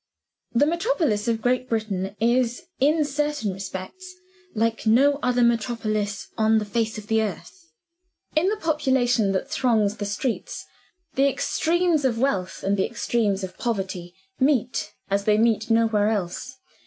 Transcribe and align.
The 0.53 0.65
metropolis 0.65 1.27
of 1.27 1.43
Great 1.43 1.69
Britain 1.69 2.15
is, 2.19 2.63
in 2.79 3.05
certain 3.05 3.53
respects, 3.53 4.15
like 4.55 4.87
no 4.87 5.19
other 5.21 5.43
metropolis 5.43 6.27
on 6.39 6.57
the 6.57 6.65
face 6.65 6.97
of 6.97 7.05
the 7.05 7.21
earth. 7.21 7.53
In 8.35 8.49
the 8.49 8.57
population 8.57 9.31
that 9.33 9.47
throngs 9.51 9.97
the 9.97 10.05
streets, 10.07 10.65
the 11.13 11.29
extremes 11.29 12.03
of 12.03 12.17
Wealth 12.17 12.63
and 12.63 12.77
the 12.77 12.85
extremes 12.87 13.43
of 13.43 13.59
Poverty 13.59 14.15
meet, 14.39 14.91
as 15.11 15.25
they 15.25 15.37
meet 15.37 15.69
nowhere 15.69 16.07
else. 16.09 16.57